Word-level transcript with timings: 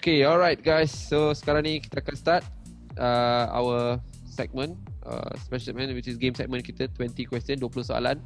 Okay, 0.00 0.24
alright 0.24 0.56
guys. 0.56 0.88
So 0.88 1.36
sekarang 1.36 1.68
ni 1.68 1.76
kita 1.76 2.00
akan 2.00 2.16
start 2.16 2.40
uh, 2.96 3.52
our 3.52 4.00
segment, 4.24 4.72
uh, 5.04 5.28
special 5.36 5.76
segment 5.76 5.92
which 5.92 6.08
is 6.08 6.16
game 6.16 6.32
segment 6.32 6.64
kita 6.64 6.88
20 6.96 7.28
question, 7.28 7.60
20 7.60 7.84
soalan. 7.84 8.16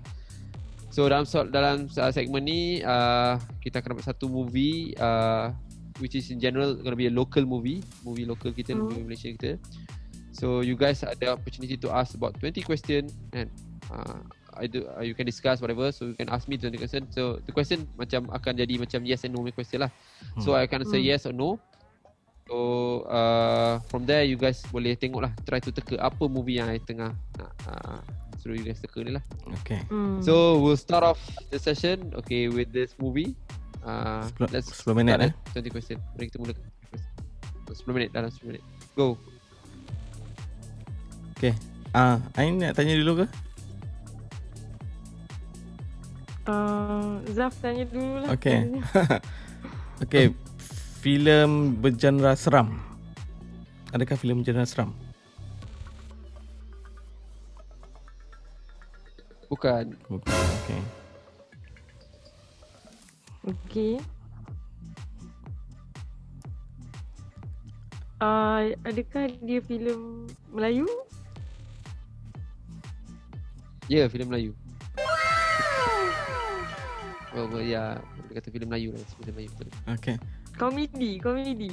So 0.94 1.10
dalam 1.10 1.26
so, 1.26 1.42
dalam 1.42 1.90
uh, 1.90 2.14
segment 2.14 2.46
ni 2.46 2.78
uh, 2.78 3.42
kita 3.58 3.82
akan 3.82 3.98
dapat 3.98 4.06
satu 4.06 4.30
movie 4.30 4.94
uh, 5.02 5.50
which 5.98 6.14
is 6.14 6.30
in 6.30 6.38
general 6.38 6.78
going 6.78 6.94
to 6.94 7.00
be 7.02 7.10
a 7.10 7.14
local 7.18 7.42
movie, 7.42 7.82
movie 8.06 8.22
local 8.22 8.54
kita, 8.54 8.78
Hmm. 8.78 8.86
movie 8.86 9.02
Malaysia 9.10 9.34
kita. 9.34 9.58
So 10.30 10.62
you 10.62 10.78
guys 10.78 11.02
ada 11.02 11.34
opportunity 11.34 11.74
to 11.74 11.90
ask 11.90 12.14
about 12.14 12.38
20 12.38 12.62
question 12.62 13.10
and 13.34 13.50
uh, 13.90 14.22
I 14.56 14.66
do, 14.66 14.86
uh, 14.88 15.02
you 15.02 15.12
can 15.12 15.26
discuss 15.26 15.58
whatever 15.58 15.90
so 15.90 16.06
you 16.06 16.14
can 16.14 16.28
ask 16.28 16.46
me 16.46 16.56
20 16.56 16.74
question. 16.76 17.02
So 17.10 17.38
the 17.40 17.50
question 17.50 17.86
macam 17.94 18.26
akan 18.28 18.52
jadi 18.56 18.78
macam 18.78 19.02
yes 19.02 19.22
and 19.22 19.32
no 19.32 19.42
question 19.50 19.82
lah. 19.82 19.90
So 20.38 20.54
I 20.54 20.64
akan 20.64 20.86
say 20.86 20.98
Hmm. 20.98 21.10
yes 21.10 21.26
or 21.26 21.34
no. 21.34 21.58
So 22.44 22.56
uh, 23.08 23.80
from 23.88 24.04
there 24.04 24.22
you 24.22 24.36
guys 24.36 24.60
boleh 24.68 24.92
tengok 24.94 25.24
lah 25.24 25.32
try 25.42 25.58
to 25.58 25.72
teka 25.72 25.96
apa 25.96 26.28
movie 26.28 26.60
yang 26.60 26.68
I 26.68 26.76
tengah 26.76 27.08
nak 27.40 27.50
uh, 27.64 27.98
suruh 28.36 28.52
you 28.52 28.62
guys 28.62 28.78
teka 28.78 29.00
ni 29.00 29.16
lah. 29.16 29.24
Okay. 29.64 29.80
Hmm. 29.88 30.20
So 30.20 30.60
we'll 30.60 30.76
start 30.76 31.02
off 31.02 31.16
the 31.48 31.56
session 31.56 32.12
okay 32.20 32.52
with 32.52 32.68
this 32.70 32.92
movie. 33.00 33.32
Uh, 33.80 34.24
Sepuluh- 34.32 34.52
let's 34.52 34.68
10 34.72 34.92
minit, 34.96 35.16
at 35.20 35.32
20 35.52 35.68
question. 35.68 35.96
Mari 36.16 36.28
kita 36.28 36.38
mulakan. 36.40 36.64
10 37.64 37.96
minit 37.96 38.08
dalam 38.12 38.28
10 38.28 38.48
minit. 38.48 38.62
Go. 38.92 39.16
Okay. 41.36 41.52
Ah, 41.90 42.16
Ain 42.36 42.56
nak 42.58 42.74
tanya 42.74 42.96
dulu 42.96 43.24
ke? 43.24 43.26
Uh, 46.44 47.24
Zaf 47.32 47.56
tanya 47.64 47.88
dulu 47.88 48.20
lah. 48.20 48.36
Okay. 48.36 48.68
okay. 50.04 50.26
filem 51.00 51.72
bergenre 51.80 52.36
seram. 52.36 52.80
Adakah 53.96 54.16
filem 54.20 54.44
bergenre 54.44 54.68
seram? 54.68 54.92
Bukan. 59.48 59.96
Bukan. 60.08 60.44
Okay. 60.64 60.80
Okay. 63.44 63.92
Uh, 68.20 68.72
adakah 68.88 69.28
dia 69.44 69.60
filem 69.60 70.28
Melayu? 70.52 70.88
Ya, 73.88 74.04
yeah, 74.04 74.06
filem 74.08 74.32
Melayu. 74.32 74.52
Oh, 77.34 77.50
oh 77.50 77.58
ya, 77.58 77.98
dia 78.24 78.38
kata 78.38 78.48
filem 78.48 78.68
Melayu 78.68 78.94
lah, 78.94 79.02
filem 79.18 79.34
Melayu 79.34 79.48
betul. 79.50 79.68
Okay. 79.90 80.16
Komedi, 80.54 81.10
komedi. 81.18 81.70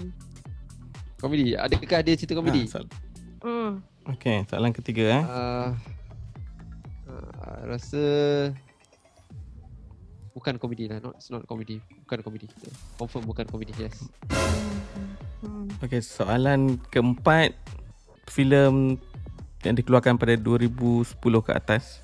Komedi. 1.18 1.54
Adakah 1.54 2.02
dia 2.02 2.18
cerita 2.18 2.34
komedi? 2.34 2.66
Ah, 2.66 2.70
soal- 2.72 2.94
Hmm. 3.42 3.82
okay, 4.06 4.42
soalan 4.46 4.70
ketiga 4.72 5.04
eh. 5.12 5.24
Uh, 5.24 5.70
uh, 7.08 7.58
rasa 7.68 8.04
bukan 10.32 10.58
komedi 10.58 10.86
lah, 10.86 10.98
not 10.98 11.14
it's 11.16 11.30
not 11.30 11.46
komedi, 11.46 11.78
bukan 12.06 12.20
komedi. 12.22 12.46
Confirm 12.98 13.24
bukan 13.24 13.46
komedi, 13.46 13.74
yes. 13.78 14.10
Hmm. 15.42 15.70
Okay, 15.80 16.02
soalan 16.02 16.82
keempat 16.90 17.54
filem 18.26 18.98
yang 19.62 19.76
dikeluarkan 19.76 20.18
pada 20.18 20.34
2010 20.34 21.06
ke 21.40 21.52
atas. 21.52 22.02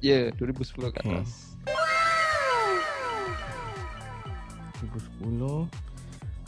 Ya, 0.00 0.32
yeah, 0.32 0.36
2010 0.40 0.96
ke 0.96 1.00
Okay. 1.04 1.12
atas. 1.12 1.52
2010. 4.80 5.68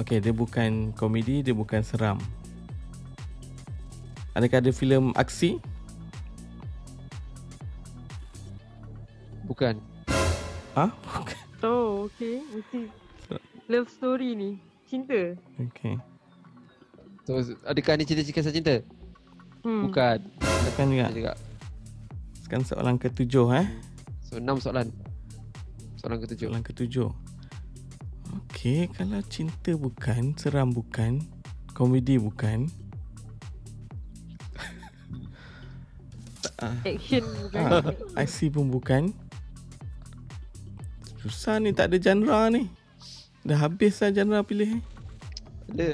Okay, 0.00 0.18
dia 0.24 0.32
bukan 0.32 0.96
komedi, 0.96 1.44
dia 1.44 1.52
bukan 1.52 1.84
seram. 1.84 2.16
Adakah 4.32 4.64
ada 4.64 4.72
filem 4.72 5.12
aksi? 5.12 5.60
Bukan. 9.44 9.76
Ah, 10.72 10.88
bukan. 11.12 11.38
Oh, 11.60 12.08
okay. 12.08 12.40
Mesti 12.40 12.88
love 13.68 13.92
story 13.92 14.32
ni. 14.32 14.50
Cinta. 14.88 15.36
Okay. 15.60 16.00
So, 17.28 17.36
adakah 17.68 18.00
ni 18.00 18.08
cerita 18.08 18.32
kisah 18.32 18.48
cinta? 18.48 18.80
Hmm. 19.60 19.92
Bukan. 19.92 20.18
Bukan 20.40 20.84
juga. 20.88 21.06
Dia 21.12 21.16
juga. 21.20 21.32
Sekarang 22.52 22.68
soalan 22.68 23.00
ketujuh 23.00 23.48
eh. 23.64 23.68
So, 24.28 24.36
6 24.36 24.60
soalan. 24.60 24.92
Soalan 25.96 26.20
ketujuh. 26.20 26.52
Soalan 26.52 26.60
ketujuh. 26.60 27.08
Okay, 28.52 28.92
kalau 28.92 29.24
cinta 29.24 29.72
bukan, 29.72 30.36
seram 30.36 30.68
bukan, 30.68 31.24
komedi 31.72 32.20
bukan. 32.20 32.68
Action 36.84 37.24
bukan. 37.24 37.64
ah, 37.72 38.20
IC 38.20 38.52
pun 38.52 38.68
bukan. 38.68 39.16
Susah 41.24 41.56
ni, 41.56 41.72
tak 41.72 41.88
ada 41.88 41.96
genre 41.96 42.52
ni. 42.52 42.68
Dah 43.48 43.64
habis 43.64 43.96
lah 44.04 44.12
genre 44.12 44.44
pilih. 44.44 44.76
eh. 44.76 44.84
Ada. 45.72 45.88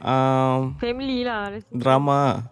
Um, 0.00 0.72
Family 0.80 1.28
lah. 1.28 1.60
drama. 1.68 2.48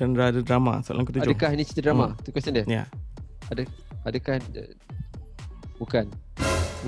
Genre 0.00 0.24
ada 0.32 0.40
drama. 0.40 0.80
Soalan 0.80 1.04
ketujuh. 1.04 1.36
Adakah 1.36 1.52
ni 1.52 1.62
cerita 1.68 1.92
drama? 1.92 2.16
Tu 2.24 2.32
question 2.32 2.56
dia. 2.56 2.64
Ya, 2.64 2.84
Ada 3.52 3.68
adakah 4.08 4.40
uh, 4.40 4.72
bukan? 5.76 6.08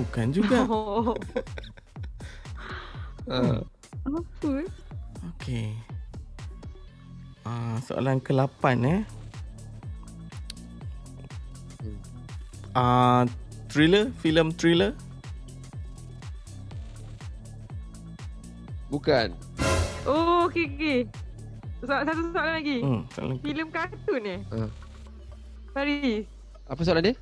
bukan 0.01 0.25
juga. 0.33 0.65
Oh. 0.73 1.13
Uh, 3.23 3.63
Apa? 4.03 4.19
Okey. 5.31 5.71
Ah, 7.47 7.79
soalan 7.79 8.19
ke-8 8.19 8.83
eh. 8.83 9.01
Hmm. 11.79 11.99
Ah, 12.75 13.23
thriller, 13.71 14.11
filem 14.19 14.51
thriller. 14.51 14.91
bukan. 18.91 19.33
Oh, 20.05 20.45
okay, 20.45 20.67
okay. 20.69 20.99
So, 21.83 21.91
satu 21.91 22.31
soalan 22.31 22.53
lagi. 22.55 22.79
Hmm, 22.79 23.01
soalan 23.11 23.35
Filem 23.43 23.67
kartun 23.67 24.23
eh? 24.23 24.39
Uh, 24.47 24.71
Faris. 25.69 26.23
apa 26.63 26.79
soalan 26.81 27.03
dia? 27.03 27.13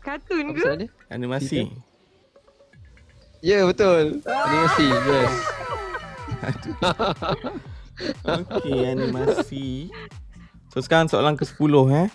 Kartun 0.00 0.48
Apa 0.48 0.50
ke? 0.50 0.60
soalan 0.64 0.80
dia? 0.80 0.88
animasi. 1.08 1.60
Ya, 3.38 3.44
yeah, 3.44 3.62
betul. 3.62 4.18
Animasi. 4.24 4.86
Yes. 4.88 5.34
Okey, 8.40 8.78
animasi. 8.86 9.66
So 10.70 10.78
sekarang 10.80 11.06
soalan 11.06 11.34
ke-10 11.34 11.72
eh. 11.92 12.08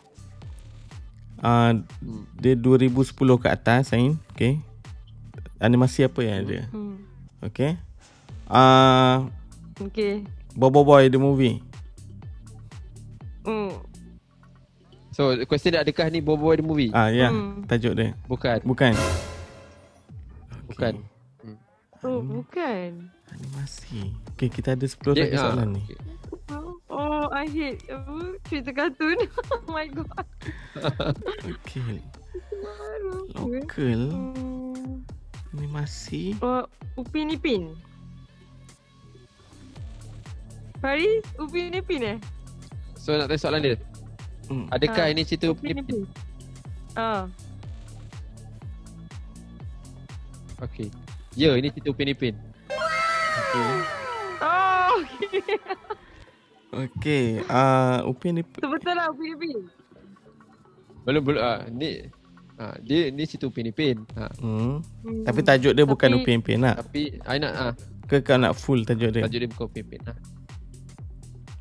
Ah, 1.38 1.76
Hmm. 2.00 2.24
dia 2.34 2.56
2010 2.56 3.38
ke 3.38 3.48
atas, 3.48 3.92
Ain. 3.92 4.18
Okey. 4.34 4.58
Animasi 5.59 6.03
apa 6.03 6.20
yang 6.20 6.36
ada? 6.42 6.59
Hmm. 6.72 6.98
Okey. 7.44 7.76
Ah, 8.48 9.28
Okay. 9.78 10.24
Bobo 10.53 10.82
Boy 10.82 11.08
the 11.08 11.18
movie. 11.18 11.62
Hmm. 13.44 13.72
So, 15.12 15.36
the 15.36 15.46
question 15.46 15.72
dia 15.72 15.81
adakah 15.81 16.09
ni 16.09 16.20
Bobo 16.20 16.50
the 16.50 16.62
movie? 16.62 16.90
Ah, 16.90 17.08
ya, 17.08 17.30
Hmm. 17.30 17.62
tajuk 17.64 17.94
dia. 17.94 18.18
Bukan. 18.26 18.66
Bukan. 18.66 18.94
Bukan. 20.66 20.94
Okey. 20.98 21.56
Oh, 22.02 22.18
Hmm. 22.20 22.42
bukan. 22.42 22.90
Animasi. 23.30 24.09
Okey, 24.34 24.50
kita 24.50 24.74
ada 24.74 24.84
10 24.84 25.14
Dia- 25.14 25.24
lagi 25.24 25.36
ah, 25.36 25.42
soalan 25.48 25.70
ni. 25.72 25.84
okay. 25.86 26.00
Oh, 26.90 27.26
I 27.29 27.46
hate 27.46 27.82
apa? 27.90 28.38
Cerita 28.44 28.70
kartun. 28.70 29.17
oh 29.53 29.62
my 29.67 29.85
god. 29.88 30.26
Apa? 30.78 31.14
Lokal 33.34 34.02
Hmm. 34.09 35.02
animasi. 35.53 36.38
Oh, 36.40 36.66
Upin 36.96 37.29
Ipin. 37.29 37.73
Faris, 40.78 41.23
Upin 41.38 41.73
Ipin 41.73 42.02
eh? 42.03 42.17
So, 43.03 43.11
nak 43.14 43.28
tanya 43.28 43.35
soalan 43.38 43.61
dia. 43.61 43.76
Hmm. 44.47 44.66
Adakah 44.70 45.05
Ah, 45.05 45.11
ini 45.11 45.22
cerita 45.22 45.52
Upin 45.52 45.76
Ipin. 45.78 46.08
Ah. 46.96 47.28
Okay. 50.61 50.88
Ya, 51.35 51.52
ini 51.53 51.67
cerita 51.67 51.91
Upin 51.91 52.08
Ipin. 52.08 52.35
Okey. 53.34 53.67
Oh, 54.40 54.94
okay. 54.96 55.58
Okey, 56.73 57.26
ah 57.47 58.02
Upin 58.03 58.34
ni 58.34 58.44
Tu 58.47 58.66
betul 58.66 58.94
lah 58.94 59.11
Upin 59.11 59.35
Ipin. 59.35 59.59
Belum 61.03 61.22
belum 61.22 61.38
ah 61.38 61.67
ni 61.67 62.08
ah 62.55 62.76
dia 62.79 63.11
ni 63.11 63.23
cerita 63.26 63.46
Upin 63.46 63.67
Ipin. 63.67 64.08
Ha. 64.16 64.32
hmm. 64.34 64.79
Hmm. 65.03 65.23
Tapi 65.23 65.40
tajuk 65.41 65.73
dia 65.73 65.84
bukan 65.84 66.08
Tapi- 66.09 66.23
Upin 66.23 66.40
Ipin 66.40 66.58
nak. 66.61 66.79
Tapi 66.79 67.20
I 67.20 67.35
nak 67.38 67.53
ah 67.53 67.73
Ke 68.05 68.20
kau 68.20 68.35
nak 68.35 68.55
full 68.55 68.84
tajuk 68.84 69.11
dia? 69.11 69.22
tajuk 69.22 69.40
dia 69.40 69.50
bukan 69.50 69.66
Upin 69.67 69.84
Ipin. 69.84 70.02
Ha. 70.08 70.14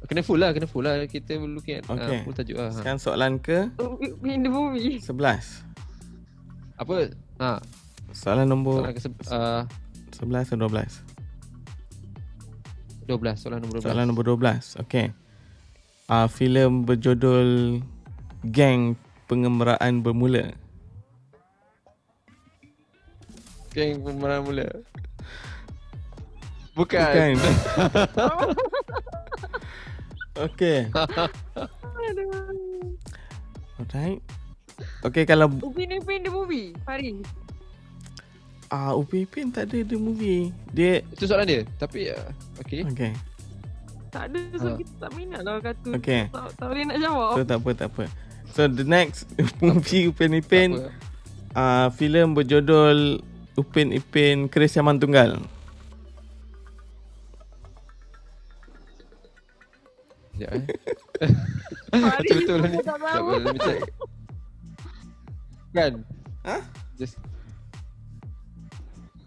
Kena 0.08 0.20
full 0.20 0.42
lah, 0.42 0.50
kena 0.50 0.66
full 0.66 0.82
lah. 0.82 0.98
Kita 1.06 1.38
looking 1.38 1.78
at 1.78 1.86
Okay. 1.86 2.18
ah, 2.18 2.22
full 2.26 2.34
tajuk 2.34 2.58
lah. 2.58 2.70
Ha. 2.70 2.76
Sekarang 2.82 3.00
soalan 3.00 3.38
ke 3.38 3.70
Upin 3.78 4.42
the 4.42 4.50
movie. 4.50 4.98
11. 4.98 5.62
Apa? 6.78 6.94
Ha, 7.38 7.60
Soalan 8.12 8.46
nombor 8.50 8.84
soalan 8.84 8.92
ke 8.92 9.00
uh, 9.32 9.64
11 10.20 10.52
atau 10.52 10.68
12? 10.68 13.08
12, 13.08 13.40
soalan 13.40 13.58
nombor 13.62 13.76
12. 13.80 13.88
Soalan 13.88 14.04
nombor 14.10 14.24
12. 14.26 14.82
Okey. 14.84 15.06
Uh, 16.10 16.26
filem 16.28 16.84
berjudul 16.84 17.80
Gang 18.52 18.98
Pengembaraan 19.30 20.02
Bermula. 20.02 20.50
Geng 23.72 24.04
pemeran 24.04 24.44
mula. 24.44 24.68
Bukan. 26.76 27.00
Bukan. 27.00 27.32
Okey. 30.34 30.88
Aduh. 30.88 32.40
Alright. 33.78 34.20
Okey 35.04 35.24
kalau 35.24 35.52
Upin 35.60 35.92
Ipin 35.92 36.22
the 36.22 36.30
movie. 36.32 36.72
Farid. 36.82 37.22
ah 38.72 38.90
uh, 38.90 38.92
Upin 38.96 39.22
Ipin 39.22 39.52
tak 39.52 39.68
ada 39.68 39.84
the 39.84 39.94
movie. 39.94 40.48
Dia 40.72 41.04
Itu 41.12 41.28
soalan 41.28 41.44
dia. 41.44 41.60
Tapi 41.76 42.08
uh, 42.08 42.24
okay. 42.56 42.82
okey. 42.88 43.12
Tak 44.08 44.28
ada 44.28 44.40
so 44.56 44.68
Ha. 44.68 44.76
kita 44.76 44.92
tak 44.98 45.10
minat 45.12 45.40
lah 45.40 45.60
kartun. 45.60 45.92
Okey. 45.96 46.28
Tak, 46.28 46.46
tak 46.56 46.66
boleh 46.68 46.84
nak 46.84 46.98
jawab. 46.98 47.32
So 47.32 47.40
tak 47.44 47.58
apa 47.60 47.70
tak 47.74 47.88
apa. 47.92 48.04
So 48.52 48.60
the 48.68 48.84
next 48.84 49.28
movie 49.64 50.08
Upin 50.08 50.32
Ipin 50.32 50.68
apa. 50.76 50.88
uh, 51.54 51.86
filem 51.92 52.32
berjudul 52.32 53.20
Upin 53.52 53.92
Ipin 53.92 54.48
Keris 54.48 54.72
Yaman 54.72 54.96
Tunggal. 54.96 55.36
sekejap 60.42 60.50
eh 60.58 60.64
Betul-betul 61.92 62.56
lah 62.58 62.68
ni 62.68 62.78
Tak 62.82 62.98
tahu 62.98 63.30
Kan? 65.72 65.92
Ha? 66.44 66.56
Just 66.98 67.16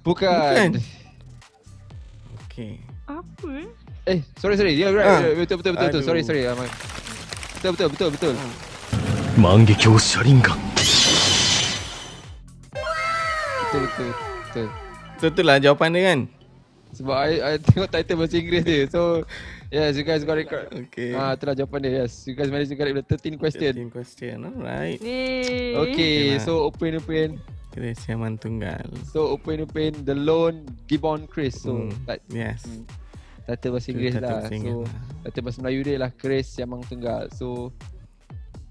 Bukan 0.04 0.78
Okay 2.52 2.78
Apa 3.08 3.48
eh? 3.64 3.70
Eh, 4.06 4.22
sorry 4.38 4.54
sorry. 4.54 4.78
Yeah, 4.78 4.94
right. 4.94 5.10
Ha. 5.10 5.34
Betul 5.34 5.66
betul 5.66 5.74
betul. 5.74 5.98
betul. 5.98 6.02
Sorry 6.06 6.22
sorry. 6.22 6.46
Ah, 6.46 6.54
betul 7.58 7.74
betul 7.74 7.88
betul 7.90 8.10
betul. 8.14 8.34
Ha. 8.38 8.48
Mangekyo. 9.42 9.98
Sharingan. 9.98 10.62
Betul 13.66 13.80
betul 13.90 14.10
betul. 14.14 14.68
Betul, 14.70 15.28
betul 15.34 15.46
lah 15.50 15.58
jawapan 15.58 15.90
dia 15.98 16.04
kan. 16.06 16.20
Sebab 16.94 17.16
I, 17.18 17.34
I 17.42 17.54
tengok 17.58 17.90
title 17.90 18.16
bahasa 18.22 18.36
Inggeris 18.38 18.62
dia. 18.62 18.86
So 18.94 19.26
yes, 19.72 19.96
you 19.96 20.04
guys 20.04 20.24
got 20.24 20.38
it 20.38 20.46
correct. 20.46 20.74
Okey. 20.74 21.14
Ah, 21.14 21.34
itulah 21.34 21.54
jawapan 21.54 21.80
dia. 21.82 21.92
Yes, 22.04 22.26
you 22.26 22.34
guys 22.34 22.50
managed 22.50 22.70
to 22.70 22.78
get 22.78 22.88
it 22.88 22.96
with 22.96 23.06
the 23.06 23.18
13 23.18 23.38
question. 23.38 23.72
13 23.74 23.90
question. 23.90 24.36
Alright. 24.46 25.00
Ni. 25.00 25.74
Okay, 25.76 25.76
Okay 25.76 26.18
so 26.40 26.66
open 26.66 26.98
open. 26.98 27.30
Keris 27.76 28.08
Yaman 28.08 28.40
Tunggal. 28.40 28.88
So 29.12 29.28
open 29.36 29.68
open 29.68 29.92
the 30.08 30.16
lone 30.16 30.64
Gibbon 30.88 31.28
Chris. 31.28 31.60
So 31.60 31.92
Hmm, 31.92 31.92
like 32.08 32.24
Yes. 32.32 32.64
hmm, 32.64 32.88
title 33.46 33.76
bahasa 33.76 33.88
Inggeris 33.92 34.16
lah. 34.16 34.32
bahasa 34.40 34.56
So 34.56 34.72
lah. 34.88 34.92
title 35.28 35.44
bahasa 35.44 35.58
Melayu 35.60 35.80
dia 35.84 35.98
lah 36.00 36.12
Chris 36.16 36.48
Yamang 36.56 36.88
Tunggal. 36.88 37.28
So 37.36 37.76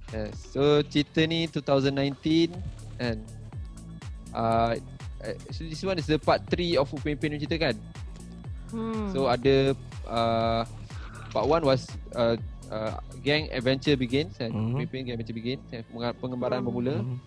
yes. 0.08 0.32
So 0.48 0.80
cerita 0.88 1.20
ni 1.28 1.44
2019 1.52 2.56
and 2.96 3.20
uh, 4.32 4.72
so 5.52 5.68
this 5.68 5.84
one 5.84 6.00
is 6.00 6.08
the 6.08 6.16
part 6.16 6.40
3 6.48 6.80
of 6.80 6.88
Upin 6.88 7.12
Ipin 7.12 7.36
punya 7.36 7.44
cerita 7.44 7.56
kan? 7.60 7.76
Hmm. 8.72 9.12
So 9.12 9.28
ada 9.28 9.76
uh, 10.08 10.64
part 11.34 11.50
1 11.50 11.66
was 11.66 11.90
uh, 12.14 12.38
uh, 12.70 12.94
Gang 13.20 13.50
Adventure 13.50 13.98
Begins 13.98 14.38
kan? 14.38 14.54
Mhm. 14.54 14.78
Upin 14.78 14.86
Ipin 14.86 15.00
Gang 15.02 15.14
Adventure 15.18 15.34
Begins 15.34 15.62
penga- 15.90 16.14
pengembaraan 16.14 16.62
bermula. 16.62 17.02
Hmm. 17.02 17.18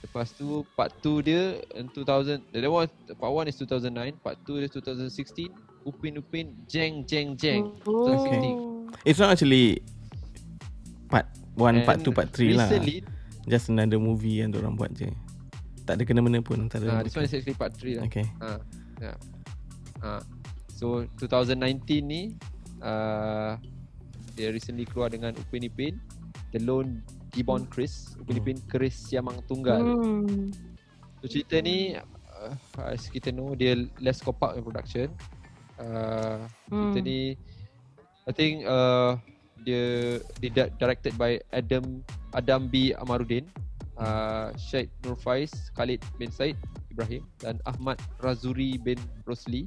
Lepas 0.00 0.32
tu 0.32 0.64
part 0.72 0.88
2 1.04 1.20
dia 1.20 1.60
in 1.76 1.84
2000 1.92 2.40
that 2.56 2.64
was 2.64 2.88
part 3.20 3.32
1 3.36 3.52
is 3.52 3.60
2009, 3.60 4.16
part 4.24 4.40
2 4.48 4.64
is 4.64 4.72
2016. 4.72 5.52
Upin 5.84 6.16
Upin 6.16 6.56
Jeng 6.64 7.04
Jeng 7.04 7.36
Jeng. 7.36 7.76
Oh. 7.84 8.08
Okay. 8.08 8.56
It's 9.04 9.20
not 9.20 9.36
actually 9.36 9.84
part 11.12 11.28
1, 11.56 11.84
part 11.84 12.00
And 12.00 12.08
2, 12.08 12.16
part 12.16 12.28
3 12.32 12.56
lah. 12.56 12.68
Just 13.44 13.68
another 13.68 14.00
movie 14.00 14.40
yang 14.40 14.56
orang 14.56 14.76
buat 14.76 14.92
je. 14.96 15.12
Tak 15.84 16.00
ada 16.00 16.02
kena-mena 16.04 16.40
pun 16.40 16.68
antara. 16.68 16.86
uh, 16.86 17.02
this 17.04 17.16
one 17.16 17.24
is 17.28 17.32
actually 17.36 17.56
part 17.56 17.76
3 17.76 18.00
lah. 18.00 18.04
Okay. 18.08 18.24
Ha. 18.40 18.56
Yeah. 19.00 19.16
Ha. 20.00 20.20
So 20.72 21.04
2019 21.20 21.60
ni 22.00 22.32
uh, 22.80 23.56
dia 24.34 24.48
recently 24.50 24.84
keluar 24.84 25.08
dengan 25.08 25.32
Upin 25.36 25.64
Ipin 25.64 25.94
The 26.50 26.60
Lone 26.60 27.00
Gibbon 27.30 27.64
Chris 27.66 28.16
Upin 28.16 28.36
Hmm. 28.36 28.42
Ipin 28.42 28.58
Chris 28.66 28.94
Siamang 28.96 29.40
Tunggal 29.44 29.80
Hmm. 29.84 30.50
So 31.20 31.28
cerita 31.28 31.60
ni 31.60 31.94
uh, 31.94 32.52
as 32.88 33.06
kita 33.06 33.28
know 33.28 33.52
dia 33.52 33.76
less 34.00 34.18
copak 34.18 34.56
in 34.56 34.64
production 34.64 35.08
uh, 35.76 36.44
Cerita 36.66 36.98
Hmm. 37.00 37.06
ni 37.06 37.20
I 38.24 38.32
think 38.32 38.62
uh, 38.64 39.16
dia 39.60 40.16
dia 40.38 40.50
di- 40.52 40.72
directed 40.76 41.12
by 41.16 41.36
Adam 41.50 42.00
Adam 42.32 42.70
B 42.70 42.94
Amaruddin, 42.94 43.44
uh, 43.98 44.54
Syed 44.54 44.88
Nur 45.02 45.18
Faiz, 45.18 45.50
Khalid 45.74 45.98
bin 46.14 46.30
Said 46.30 46.54
Ibrahim 46.88 47.26
dan 47.42 47.58
Ahmad 47.66 47.98
Razuri 48.22 48.78
bin 48.78 48.96
Rosli. 49.26 49.66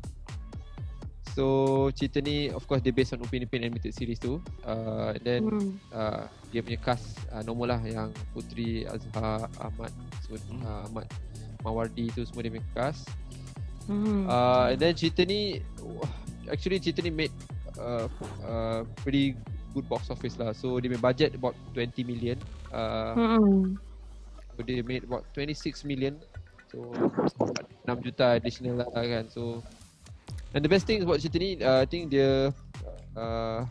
So 1.33 1.89
cerita 1.97 2.21
ni 2.21 2.53
of 2.53 2.62
course 2.69 2.85
dia 2.85 2.94
based 2.94 3.18
on 3.18 3.25
Upin 3.25 3.41
Ipin 3.41 3.65
animated 3.65 3.89
series 3.97 4.21
tu. 4.21 4.38
Uh, 4.62 5.18
and 5.18 5.24
then 5.25 5.41
Hmm. 5.50 5.74
uh, 5.89 6.30
dia 6.53 6.62
punya 6.62 6.77
cast 6.77 7.18
uh, 7.33 7.41
normal 7.41 7.74
lah 7.74 7.81
yang 7.81 8.13
Putri 8.38 8.85
Azhar 8.85 9.50
Ahmad 9.57 9.89
so, 10.21 10.38
uh, 10.38 10.85
Ahmad 10.85 11.09
Mawardi 11.65 12.13
tu 12.13 12.21
semua 12.21 12.45
dia 12.45 12.53
punya 12.53 12.65
cast. 12.77 13.09
Hmm. 13.89 14.30
Uh, 14.30 14.77
and 14.77 14.80
then 14.80 14.94
cerita 14.94 15.25
ni 15.25 15.57
actually 16.53 16.77
cerita 16.77 17.01
ni 17.01 17.09
made 17.09 17.33
uh, 17.81 18.06
uh, 18.45 18.86
pretty 19.01 19.33
good 19.74 19.89
box 19.89 20.13
office 20.13 20.38
lah. 20.38 20.53
So 20.53 20.77
dia 20.77 20.94
punya 20.94 21.01
budget 21.01 21.33
about 21.33 21.57
20 21.74 22.06
million. 22.06 22.38
Uh, 22.69 23.18
Hmm. 23.18 23.74
so 24.53 24.62
dia 24.62 24.86
made 24.86 25.01
about 25.01 25.25
26 25.33 25.81
million. 25.81 26.13
So 26.69 26.94
6 27.89 28.06
juta 28.06 28.38
additional 28.38 28.86
lah 28.86 28.94
kan. 28.94 29.25
So 29.33 29.65
and 30.53 30.61
the 30.61 30.69
best 30.69 30.85
thing 30.85 31.01
about 31.01 31.19
cerita 31.19 31.38
ni 31.41 31.57
uh, 31.59 31.81
I 31.81 31.88
think 31.89 32.13
dia 32.13 32.53
uh, 33.17 33.65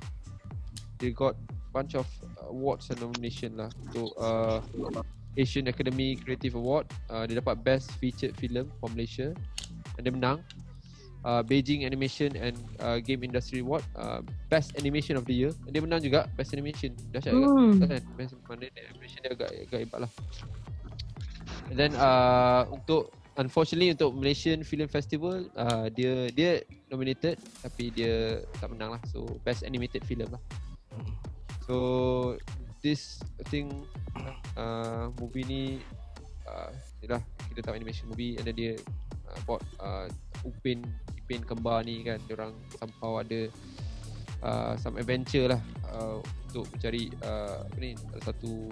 they 0.98 1.14
got 1.14 1.34
bunch 1.72 1.96
of 1.96 2.06
awards 2.46 2.92
and 2.92 3.00
nomination 3.00 3.56
lah. 3.56 3.72
So 3.96 4.12
uh, 4.20 4.60
Asian 5.34 5.66
Academy 5.72 6.20
Creative 6.20 6.54
Award 6.54 6.86
uh, 7.08 7.24
dia 7.24 7.40
dapat 7.40 7.64
best 7.64 7.90
featured 7.96 8.36
film 8.36 8.68
for 8.78 8.92
Malaysia. 8.92 9.32
And 9.96 10.04
dia 10.04 10.12
menang. 10.12 10.44
Uh, 11.22 11.38
Beijing 11.38 11.86
Animation 11.86 12.34
and 12.34 12.58
uh, 12.82 12.98
Game 12.98 13.22
Industry 13.22 13.62
Award 13.62 13.86
uh, 13.94 14.26
Best 14.50 14.74
Animation 14.74 15.14
of 15.16 15.24
the 15.24 15.32
Year. 15.32 15.52
And 15.64 15.72
dia 15.72 15.80
menang 15.80 16.04
juga 16.04 16.28
Best 16.36 16.52
Animation. 16.52 16.92
Dahsyat 17.10 17.32
juga. 17.32 17.48
Hmm. 17.48 17.72
kan? 17.80 18.02
Best 18.20 18.36
mana 18.44 18.68
dia 18.68 18.84
animation 18.92 19.18
dia 19.24 19.32
agak 19.32 19.50
agak 19.70 19.78
hebat 19.88 19.98
lah. 20.04 20.12
And 21.72 21.76
then 21.80 21.92
uh, 21.96 22.68
untuk 22.68 23.14
unfortunately 23.40 23.92
untuk 23.92 24.12
Malaysian 24.12 24.60
Film 24.66 24.88
Festival 24.88 25.48
uh, 25.56 25.88
dia 25.92 26.28
dia 26.32 26.60
nominated 26.92 27.40
tapi 27.64 27.92
dia 27.92 28.44
tak 28.60 28.72
menang 28.72 28.98
lah. 28.98 29.02
So 29.08 29.40
Best 29.46 29.64
Animated 29.64 30.04
Film 30.04 30.28
lah. 30.28 30.42
So 31.64 31.76
this 32.82 33.22
I 33.40 33.44
think 33.48 33.72
uh, 34.58 35.08
movie 35.16 35.46
ni 35.46 35.62
uh, 36.44 36.70
yalah 37.00 37.22
kita 37.52 37.64
tahu 37.64 37.74
animation 37.78 38.10
movie 38.10 38.36
then 38.36 38.52
dia 38.52 38.76
uh, 39.30 39.38
buat 39.48 39.62
uh, 39.80 40.06
Upin 40.42 40.82
Ipin 41.16 41.46
kembar 41.46 41.86
ni 41.86 42.02
kan. 42.02 42.18
Orang 42.34 42.58
somehow 42.76 43.22
ada 43.22 43.48
uh, 44.42 44.74
some 44.76 44.98
adventure 44.98 45.48
lah 45.48 45.62
uh, 45.94 46.18
untuk 46.50 46.66
mencari 46.74 47.08
uh, 47.24 47.64
apa 47.64 47.78
ni 47.80 47.96
satu 48.20 48.68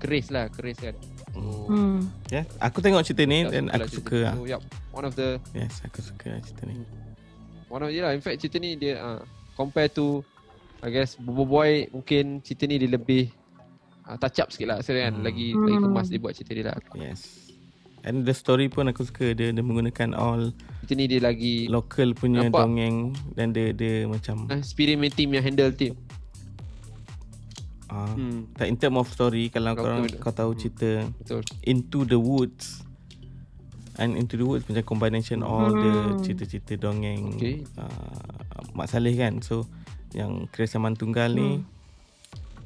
keris 0.00 0.30
lah 0.32 0.48
keris 0.50 0.78
kan 0.78 0.96
so 1.32 1.40
Hmm. 1.64 2.04
Yeah. 2.28 2.44
Aku 2.60 2.78
tengok 2.78 3.00
cerita 3.02 3.24
ni 3.24 3.44
dan 3.44 3.66
lah 3.66 3.80
aku 3.80 3.88
suka 3.94 4.16
lah. 4.22 4.34
yep 4.44 4.60
one 4.90 5.02
of 5.02 5.14
the 5.14 5.40
Yes, 5.52 5.80
aku 5.80 6.00
suka 6.00 6.36
cerita 6.38 6.62
ni. 6.64 6.84
one 7.66 7.80
of 7.80 7.88
yeah, 7.88 8.10
in 8.10 8.20
fact 8.20 8.38
cerita 8.38 8.56
ni 8.56 8.74
dia 8.74 9.00
uh, 9.00 9.20
compare 9.52 9.88
to 9.88 10.20
I 10.80 10.90
guess 10.90 11.14
Bobo 11.14 11.46
Boy 11.46 11.88
mungkin 11.88 12.40
cerita 12.40 12.64
ni 12.64 12.76
dia 12.76 12.90
lebih 12.90 13.32
uh, 14.04 14.16
touch 14.16 14.38
up 14.38 14.48
sikit 14.48 14.68
lah 14.68 14.78
so, 14.78 14.92
kan 14.92 15.12
Hmm. 15.12 15.22
lagi 15.22 15.54
lagi 15.54 15.76
Hmm. 15.76 15.84
kemas 15.88 16.06
dia 16.06 16.18
buat 16.18 16.34
cerita 16.34 16.52
dia 16.52 16.64
lah 16.66 16.76
Yes. 16.92 17.48
And 18.02 18.26
the 18.26 18.34
story 18.34 18.66
pun 18.66 18.90
aku 18.90 19.06
suka 19.06 19.30
dia 19.30 19.48
dia 19.48 19.62
menggunakan 19.62 20.12
all 20.12 20.50
cerita 20.82 20.94
ni 20.94 21.06
dia 21.06 21.22
lagi 21.22 21.70
local 21.70 22.12
punya 22.12 22.44
Nampak? 22.44 22.66
dongeng 22.66 22.96
dan 23.32 23.54
dia 23.54 23.70
dia 23.70 24.04
macam 24.04 24.50
uh, 24.50 24.58
experimenting 24.58 25.14
team 25.22 25.30
yang 25.32 25.44
handle 25.46 25.70
team 25.70 25.94
ah 27.92 28.08
hmm, 28.08 28.56
tak 28.56 28.66
in 28.66 28.76
term 28.76 28.96
of 28.96 29.04
story 29.06 29.52
kalau 29.52 29.76
kau 29.76 29.84
betul. 29.84 30.16
kau 30.16 30.32
tahu 30.32 30.50
cerita 30.56 31.04
betul 31.20 31.44
Into 31.62 32.02
the 32.02 32.16
Woods 32.16 32.80
and 34.00 34.16
Into 34.16 34.40
the 34.40 34.46
Woods 34.48 34.64
macam 34.64 34.84
combination 34.88 35.44
all 35.44 35.68
the 35.70 36.16
Hmm. 36.16 36.24
cerita-cerita 36.24 36.80
dongeng 36.80 37.36
Okay. 37.36 37.68
uh, 37.76 38.64
Mak 38.72 38.88
Saleh 38.88 39.12
kan 39.12 39.44
so 39.44 39.68
yang 40.12 40.48
Chris 40.48 40.72
Yaman 40.72 40.96
Tunggal 40.96 41.36
ni 41.36 41.60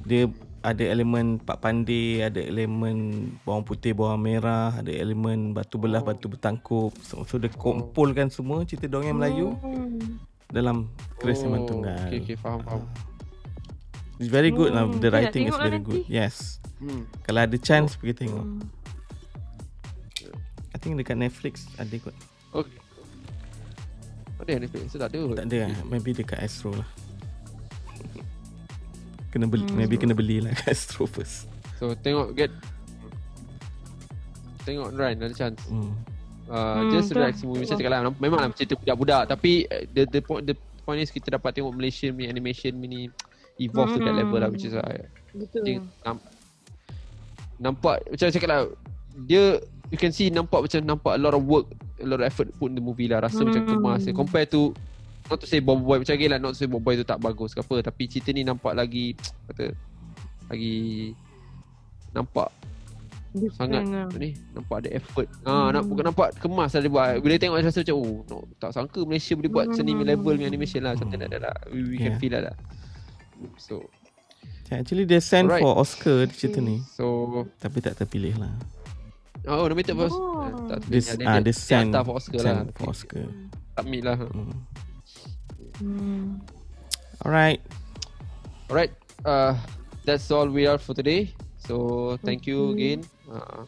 dia 0.01 0.31
ada 0.63 0.83
elemen 0.83 1.39
Pak 1.39 1.59
Pandey, 1.59 2.19
ada 2.19 2.39
elemen 2.39 3.27
bawang 3.43 3.63
putih, 3.63 3.95
bawang 3.95 4.19
merah, 4.19 4.75
ada 4.75 4.91
elemen 4.91 5.55
batu 5.55 5.79
belah, 5.79 6.03
Oh. 6.03 6.11
batu 6.11 6.27
bertangkup. 6.27 6.91
So, 6.99 7.23
so 7.23 7.39
dia 7.39 7.47
kumpulkan 7.47 8.27
semua 8.27 8.67
cerita 8.67 8.87
dongeng 8.87 9.15
Melayu 9.15 9.55
Hmm. 9.59 10.19
dalam 10.47 10.91
Keris 11.19 11.43
Memang 11.43 11.63
Tunggal. 11.63 12.07
Okay, 12.07 12.19
okay, 12.19 12.35
faham, 12.35 12.59
faham. 12.63 12.83
It's 14.17 14.27
very 14.27 14.49
good 14.49 14.73
lah. 14.73 14.85
Hmm, 14.85 14.97
The 14.97 15.09
writing 15.09 15.45
is 15.45 15.53
lah 15.53 15.61
very 15.63 15.77
nanti. 15.77 16.01
good. 16.01 16.03
Yes. 16.07 16.57
Hmm. 16.77 17.05
Kalau 17.21 17.41
ada 17.41 17.57
chance 17.57 17.93
pergi 17.93 18.25
tengok. 18.25 18.41
Hmm. 18.41 18.65
I 20.71 20.77
think 20.77 20.93
dekat 20.95 21.15
Netflix 21.15 21.69
ada 21.75 21.93
kot. 21.97 22.13
Okay. 22.51 22.77
Ada 24.37 24.49
yang 24.51 24.61
Netflix? 24.63 24.81
Saya 24.89 24.99
tak 25.03 25.09
ada. 25.11 25.19
Tak 25.35 25.45
ada 25.47 25.57
lah. 25.67 25.79
Maybe 25.85 26.09
dekat 26.13 26.39
Astro 26.39 26.73
lah. 26.73 26.89
Kena 29.27 29.45
beli, 29.45 29.65
Hmm. 29.65 29.75
maybe 29.75 29.95
kena 29.95 30.13
beli 30.13 30.39
lah 30.39 30.53
kat 30.55 30.71
Astro 30.71 31.05
first. 31.05 31.45
So 31.77 31.93
tengok 31.93 32.33
get 32.33 32.49
Tengok 34.63 34.91
Ryan 34.93 35.15
ada 35.21 35.31
chance 35.31 35.61
Hmm. 35.69 35.93
uh, 36.49 36.81
Hmm, 36.81 36.89
Just 36.89 37.07
betul. 37.07 37.17
relax 37.21 37.33
movie 37.39 37.63
Macam 37.63 37.77
cakap 37.77 37.91
lah 37.93 37.99
Memang 38.17 38.39
lah 38.41 38.49
cerita 38.51 38.73
budak-budak 38.75 39.23
Tapi 39.29 39.51
uh, 39.63 39.83
the, 39.87 40.03
the, 40.09 40.19
point, 40.19 40.43
the 40.43 40.55
point 40.83 40.99
is 40.99 41.07
Kita 41.07 41.31
dapat 41.31 41.53
tengok 41.53 41.71
Malaysian 41.71 42.11
punya 42.11 42.27
animation 42.27 42.73
ni 42.75 43.07
Evolve 43.57 43.91
to 43.91 43.99
that 43.99 44.11
Hmm. 44.11 44.21
level 44.21 44.37
lah 44.37 44.49
Which 44.49 44.63
is 44.63 44.73
uh, 44.73 44.83
Betul. 45.33 45.61
dia, 45.63 45.75
nam, 46.01 46.17
Nampak 47.57 48.05
Macam 48.07 48.27
cakap 48.27 48.49
lah 48.49 48.61
Dia 49.23 49.57
You 49.87 49.97
can 49.97 50.11
see 50.11 50.27
nampak 50.27 50.67
macam 50.67 50.79
Nampak 50.83 51.13
a 51.15 51.21
lot 51.21 51.33
of 51.33 51.43
work 51.43 51.65
A 51.97 52.05
lot 52.05 52.19
of 52.19 52.25
effort 52.25 52.51
put 52.55 52.69
in 52.69 52.77
the 52.77 52.83
movie 52.83 53.07
lah 53.07 53.19
Rasa 53.19 53.41
macam 53.41 53.61
Hmm. 53.61 53.69
kemas 53.71 54.05
Compare 54.11 54.45
to 54.47 54.71
Not 55.27 55.41
to 55.41 55.47
say 55.47 55.59
Bob 55.59 55.81
Boy 55.81 55.99
Macam 55.99 56.13
lagi 56.13 56.27
lah 56.27 56.37
Not 56.37 56.53
to 56.53 56.59
say 56.59 56.69
Bob 56.69 56.81
Boy 56.81 56.95
tu 56.95 57.03
tak 57.03 57.17
bagus 57.17 57.51
ke 57.51 57.59
apa 57.59 57.81
Tapi 57.83 58.03
cerita 58.05 58.29
ni 58.29 58.41
nampak 58.41 58.73
lagi 58.73 59.17
Kata 59.49 59.73
Lagi 60.47 61.11
Nampak 62.11 62.49
sangat 63.53 63.85
Different 63.85 64.09
lah. 64.09 64.17
ni 64.17 64.33
nampak 64.49 64.75
ada 64.81 64.89
effort. 64.97 65.29
Ha 65.45 65.69
nak 65.69 65.85
bukan 65.85 66.09
nampak 66.09 66.33
kemas 66.41 66.73
lah 66.73 66.81
dia 66.81 66.89
buat. 66.89 67.21
Bila 67.21 67.37
tengok 67.37 67.61
rasa 67.61 67.85
macam 67.85 67.95
oh 67.95 68.25
no, 68.25 68.37
tak 68.57 68.73
sangka 68.73 69.05
Malaysia 69.05 69.37
boleh 69.37 69.51
buat 69.51 69.65
macam 69.69 69.83
ni 69.85 69.93
Hmm. 69.93 70.07
level 70.09 70.33
punya 70.33 70.49
animation 70.49 70.81
lah. 70.81 70.97
Something 70.97 71.21
like 71.21 71.29
that 71.29 71.45
lah. 71.45 71.53
We, 71.69 71.85
we 71.85 71.97
can 71.99 72.17
Yeah. 72.17 72.17
feel 72.17 72.33
that 72.33 72.43
lah. 72.49 72.55
So 73.57 73.85
Yeah, 74.67 74.83
Actually 74.83 75.07
dia 75.07 75.23
send 75.23 75.47
Alright. 75.47 75.63
for 75.63 75.79
Oscar 75.79 76.27
di 76.27 76.33
cerita 76.33 76.59
ni. 76.59 76.83
so 76.91 77.03
Tapi 77.57 77.79
tak 77.79 77.95
terpilih 77.95 78.35
lah. 78.35 78.51
oh 79.47 79.63
nominated 79.63 79.95
for 79.95 80.11
Oh. 80.11 80.43
eh, 80.43 80.51
tak 80.67 80.77
Dia, 80.85 80.99
dia, 81.15 81.25
ah, 81.25 81.39
dia 81.39 81.55
send, 81.55 81.87
hantar 81.89 82.03
for 82.03 82.15
Oscar 82.19 82.39
send 82.39 82.57
lah. 82.59 82.75
for 82.75 82.85
Oscar. 82.91 83.25
Submit 83.79 84.01
lah. 84.03 84.15
Hmm. 84.19 84.51
Hmm. 85.79 86.25
Alright. 87.23 87.61
Alright. 88.67 88.91
Uh 89.23 89.55
that's 90.03 90.27
all 90.29 90.47
we 90.47 90.67
are 90.67 90.77
for 90.77 90.91
today. 90.91 91.31
So 91.63 92.15
thank 92.23 92.43
you 92.43 92.71
Okay. 92.71 92.75
again. 92.75 92.99
Uh, 93.27 93.63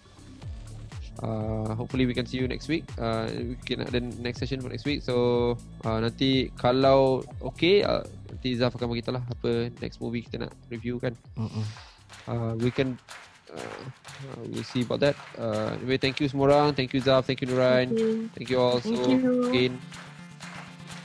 uh, 1.19 1.71
hopefully 1.75 2.05
we 2.05 2.13
can 2.13 2.23
see 2.23 2.39
you 2.39 2.47
next 2.47 2.67
week. 2.67 2.83
Uh, 2.95 3.27
we 3.31 3.55
can 3.59 3.83
ada 3.83 3.99
next 4.19 4.39
session 4.39 4.59
for 4.59 4.67
next 4.67 4.83
week. 4.83 5.03
So 5.03 5.55
uh, 5.83 5.99
nanti 5.99 6.51
kalau 6.55 7.23
okay, 7.43 7.83
uh, 7.83 8.03
nanti 8.29 8.55
Zaf 8.55 8.77
akan 8.77 8.87
beritahu 8.93 9.17
lah 9.17 9.23
apa 9.25 9.73
next 9.81 9.97
movie 9.99 10.23
kita 10.23 10.45
nak 10.45 10.53
review 10.69 11.01
kan. 11.01 11.17
Mm-mm. 11.35 11.65
Uh, 12.29 12.53
we 12.61 12.69
can 12.69 12.95
uh, 13.49 13.81
uh, 14.29 14.41
we'll 14.49 14.65
see 14.65 14.85
about 14.85 15.01
that. 15.01 15.17
Uh, 15.35 15.73
anyway, 15.81 15.97
thank 15.97 16.21
you 16.21 16.29
semua 16.29 16.49
orang. 16.49 16.77
Thank 16.77 16.93
you 16.93 17.01
Zaf. 17.01 17.25
Thank 17.25 17.41
you 17.41 17.49
Nurain. 17.49 17.89
Okay. 17.89 18.13
Thank 18.37 18.47
you 18.53 18.57
all. 18.61 18.77
Thank 18.79 19.01
so 19.01 19.09
you. 19.09 19.49
again, 19.49 19.73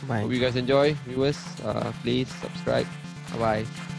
Bye. 0.04 0.22
hope 0.22 0.32
you 0.32 0.42
guys 0.42 0.56
enjoy. 0.56 0.92
Viewers, 1.08 1.40
uh, 1.64 1.88
please 2.04 2.28
subscribe. 2.44 2.86
Bye 3.34 3.64
bye. 3.64 3.93